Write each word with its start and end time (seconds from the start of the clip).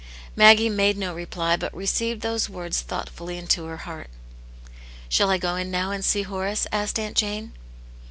Maggie 0.35 0.67
made 0.67 0.97
no 0.97 1.13
reply, 1.13 1.55
but 1.55 1.71
received 1.75 2.21
those 2.21 2.49
words 2.49 2.81
thoughtfully 2.81 3.37
into 3.37 3.65
her 3.65 3.77
heart." 3.77 4.09
Shall 5.09 5.29
I 5.29 5.37
go 5.37 5.55
in 5.55 5.69
now 5.69 5.91
and 5.91 6.03
see 6.03 6.23
Horace?" 6.23 6.65
asked 6.71 6.97
Aunt 6.97 7.15
Jane. 7.15 7.51